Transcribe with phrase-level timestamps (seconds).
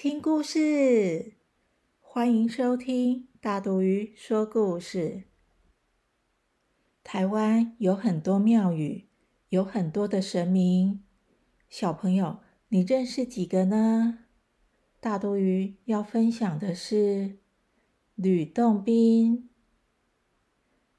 [0.00, 1.32] 听故事！
[1.98, 5.24] 欢迎收听大肚鱼说故事。
[7.02, 9.08] 台湾有很多庙宇，
[9.48, 11.02] 有很多的神明。
[11.68, 14.20] 小朋友，你认识几个呢？
[15.00, 17.38] 大肚鱼要分享的是
[18.14, 19.50] 吕洞宾。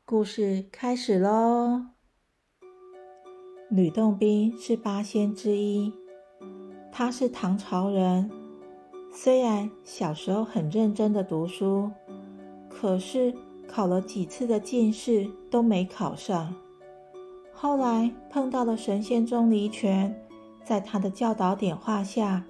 [0.03, 1.91] 故事开始喽！
[3.69, 5.93] 吕洞宾是八仙之一。
[6.91, 8.29] 他是唐朝人，
[9.11, 11.91] 虽然小时候很认真的读书，
[12.69, 13.33] 可是
[13.67, 16.55] 考了几次的进士都没考上。
[17.51, 20.15] 后来碰到了神仙钟离权，
[20.63, 22.45] 在他的教导点化下，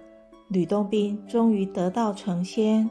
[0.49, 2.87] 吕洞宾终于得道成仙。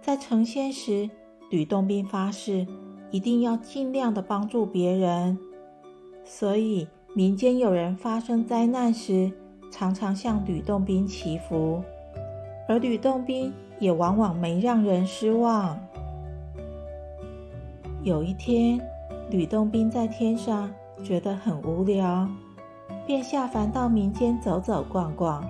[0.00, 1.10] 在成仙时，
[1.50, 2.66] 吕洞宾发誓
[3.10, 5.38] 一定要尽量的帮助别人，
[6.24, 9.30] 所以民间有人发生灾难时。
[9.70, 11.82] 常常向吕洞宾祈福，
[12.72, 15.78] 而吕洞宾也往往没让人失望。
[18.02, 18.80] 有一天，
[19.28, 20.70] 吕洞宾在天上
[21.04, 22.26] 觉得很无聊，
[23.06, 25.44] 便下凡到民间走走逛逛。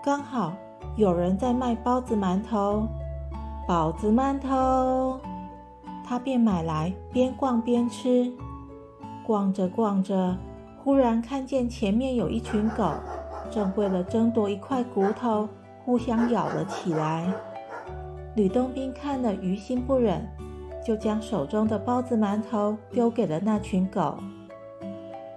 [0.00, 0.52] 刚好
[0.94, 2.86] 有人在卖包子馒头，
[3.66, 5.18] 包子馒头，
[6.04, 8.32] 他便买来边逛边吃。
[9.26, 10.36] 逛着逛着。
[10.84, 12.92] 忽然看见前面有一群狗，
[13.50, 15.48] 正为了争夺一块骨头
[15.84, 17.32] 互相咬了起来。
[18.34, 20.26] 吕洞宾看了于心不忍，
[20.84, 24.16] 就将手中的包子馒头丢给了那群狗。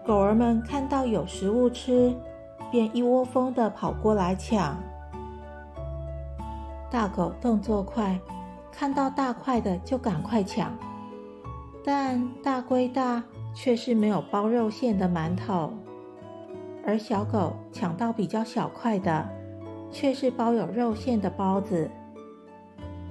[0.05, 2.15] 狗儿们看到有食物吃，
[2.71, 4.77] 便一窝蜂地跑过来抢。
[6.89, 8.19] 大狗动作快，
[8.71, 10.71] 看到大块的就赶快抢，
[11.83, 13.23] 但大归大。
[13.57, 15.71] 却是没有包肉馅的馒头，
[16.85, 19.29] 而小狗抢到比较小块的，
[19.95, 21.89] 却是包有肉馅的包子。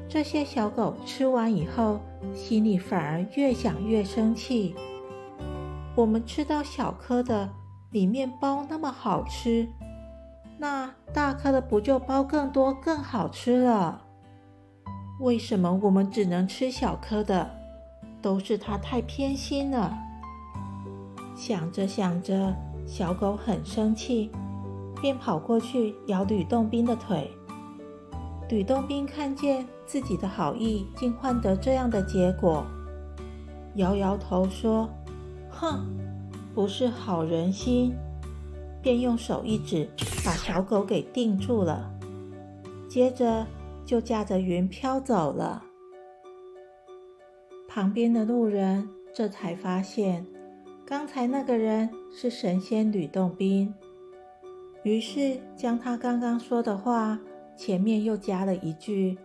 [0.07, 1.99] 这些小狗吃完以后，
[2.35, 4.75] 心里反而越想越生气。
[5.97, 7.49] 我们吃到小颗的，
[7.91, 9.67] 里面包那么好吃，
[10.59, 14.03] 那大颗的不就包更多更好吃了？
[15.21, 17.51] 为什么我们只能吃小颗的？
[18.21, 19.97] 都是它太偏心了。
[21.35, 22.55] 想着想着，
[22.87, 24.31] 小狗很生气，
[25.05, 27.31] 便跑过去咬吕洞宾的腿。
[28.49, 32.65] 吕洞宾看见自己的好意竟换得这样的结果，
[33.75, 34.89] 摇摇头说
[35.53, 35.85] ：“哼，
[36.55, 37.95] 不是好人心。”
[38.81, 39.87] 便用手一指，
[40.25, 41.93] 把小狗给定住了。
[42.89, 43.47] 接着
[43.85, 45.65] 就驾着云飘走了。
[47.69, 50.25] 旁边的路人这才发现。
[50.87, 53.75] 刚才那个人是神仙吕洞宾，
[54.85, 57.19] 于是将他刚刚说的话
[57.57, 59.19] 前面又加了一句，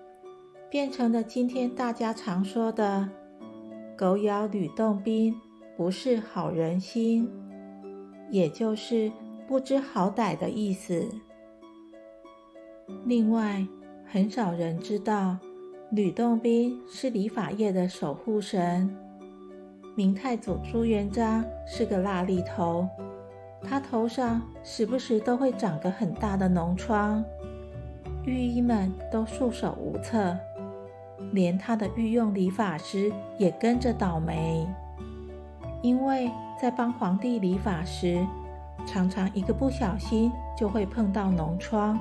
[0.69, 3.09] 变成了今天大家常说的
[3.97, 5.35] “狗咬吕洞宾，
[5.75, 7.29] 不是好人心”，
[8.31, 9.11] 也就是
[9.47, 11.05] 不知好歹的意思。
[13.05, 13.67] 另外，
[14.05, 15.37] 很少人知道
[15.91, 18.95] 吕洞宾是理发业的守护神。
[19.95, 22.87] 明太祖朱元璋是个蜡痢头，
[23.61, 27.23] 他头上时不时都会长个很大的脓疮，
[28.25, 30.37] 御医们都束手无策，
[31.31, 34.67] 连他的御用理发师也跟着倒霉，
[35.81, 38.25] 因为在帮皇帝理发时，
[38.85, 41.99] 常常一个不小心就会碰到脓疮，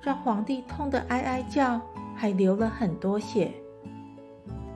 [0.00, 1.80] 让皇帝痛得哀哀叫，
[2.14, 3.50] 还流了很多血。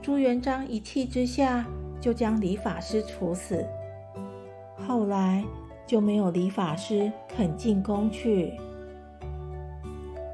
[0.01, 1.65] 朱元璋一气之下。
[2.01, 3.65] 就将理发师处死，
[4.85, 5.41] 后来
[5.85, 8.53] 就没有理发师肯进宫去。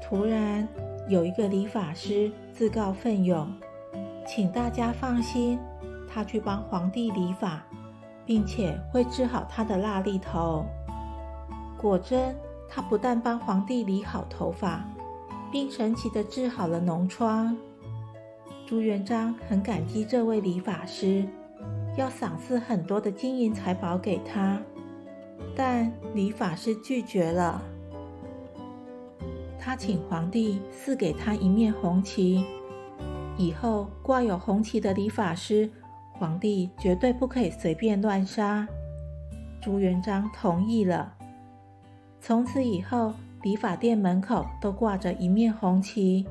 [0.02, 0.66] 突然
[1.08, 3.52] 有一个理发师自告奋勇，
[4.26, 5.58] 请大家放心，
[6.08, 7.62] 他去帮皇帝理发，
[8.26, 10.66] 并且会治好他的蜡痢头。
[11.78, 12.34] 果真，
[12.68, 14.84] 他不但帮皇帝理好头发，
[15.50, 17.56] 并神奇的治好了脓疮。
[18.66, 21.26] 朱元璋很感激这位理发师。
[21.96, 24.62] 要赏赐很多的金银财宝给他，
[25.62, 27.60] 但理发师拒绝了。
[29.58, 32.46] 他请皇帝赐给他一面红旗，
[33.36, 35.70] 以后挂有红旗的理发师，
[36.14, 38.66] 皇帝绝对不可以随便乱杀。
[39.60, 41.12] 朱元璋同意了。
[42.22, 46.26] 从此以后，理发店门口都挂着一面红旗，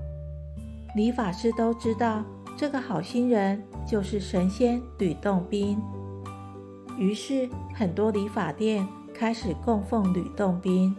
[0.95, 2.23] 理发师都知道
[2.57, 5.79] 这个好心人就是神仙吕洞宾。
[6.97, 8.87] 于是，很多理发店
[9.19, 10.95] 开始供奉吕洞宾。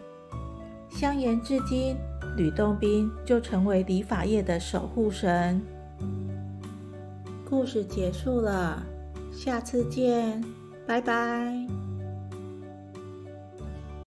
[0.91, 1.97] 相沿至今，
[2.37, 5.59] 吕洞宾就成为理发业的守护神。
[7.49, 8.83] 故事结束了，
[9.33, 10.45] 下次见，
[10.87, 11.80] 拜拜。